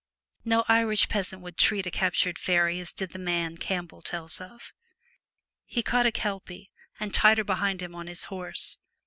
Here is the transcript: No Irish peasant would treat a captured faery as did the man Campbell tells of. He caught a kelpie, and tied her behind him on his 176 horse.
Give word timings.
No 0.43 0.63
Irish 0.67 1.09
peasant 1.09 1.43
would 1.43 1.57
treat 1.59 1.85
a 1.85 1.91
captured 1.91 2.39
faery 2.39 2.79
as 2.79 2.91
did 2.91 3.11
the 3.11 3.19
man 3.19 3.57
Campbell 3.57 4.01
tells 4.01 4.41
of. 4.41 4.73
He 5.63 5.83
caught 5.83 6.07
a 6.07 6.11
kelpie, 6.11 6.71
and 6.99 7.13
tied 7.13 7.37
her 7.37 7.43
behind 7.43 7.83
him 7.83 7.93
on 7.93 8.07
his 8.07 8.23
176 8.25 8.25
horse. 8.25 8.77